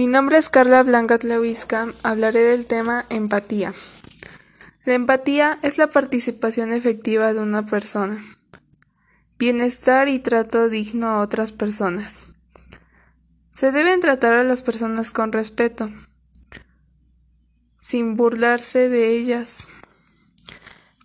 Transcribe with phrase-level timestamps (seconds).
[0.00, 1.92] Mi nombre es Carla Blanca Tlahuisca.
[2.02, 3.74] Hablaré del tema empatía.
[4.86, 8.24] La empatía es la participación efectiva de una persona.
[9.38, 12.34] Bienestar y trato digno a otras personas.
[13.52, 15.92] Se deben tratar a las personas con respeto,
[17.78, 19.68] sin burlarse de ellas.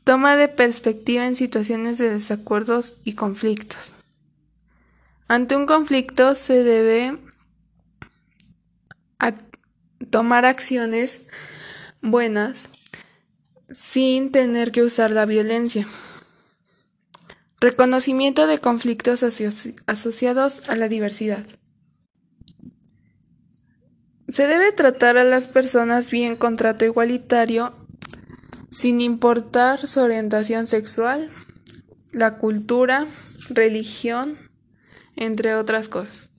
[0.05, 3.93] Toma de perspectiva en situaciones de desacuerdos y conflictos.
[5.27, 7.24] Ante un conflicto se debe
[10.09, 11.27] tomar acciones
[12.01, 12.69] buenas
[13.69, 15.87] sin tener que usar la violencia.
[17.59, 21.45] Reconocimiento de conflictos asociados a la diversidad.
[24.27, 27.75] Se debe tratar a las personas bien con trato igualitario
[28.71, 31.31] sin importar su orientación sexual,
[32.11, 33.07] la cultura,
[33.49, 34.37] religión,
[35.15, 36.29] entre otras cosas.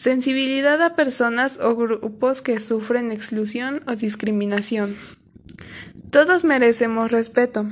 [0.00, 4.96] Sensibilidad a personas o grupos que sufren exclusión o discriminación.
[6.10, 7.66] Todos merecemos respeto.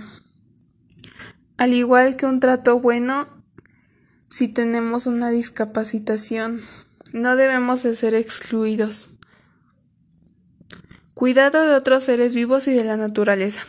[1.56, 3.28] Al igual que un trato bueno
[4.28, 6.60] si tenemos una discapacitación,
[7.14, 9.08] no debemos de ser excluidos.
[11.14, 13.60] Cuidado de otros seres vivos y de la naturaleza.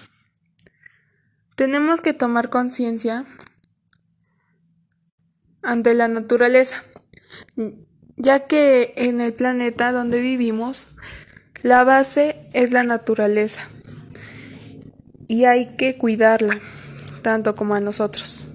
[1.55, 3.25] Tenemos que tomar conciencia
[5.61, 6.83] ante la naturaleza
[8.19, 10.89] ya que en el planeta donde vivimos
[11.63, 13.67] la base es la naturaleza
[15.27, 16.59] y hay que cuidarla
[17.21, 18.45] tanto como a nosotros.